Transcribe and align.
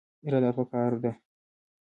اراده 0.25 0.51
پکار 0.57 0.91
ده 1.01 1.11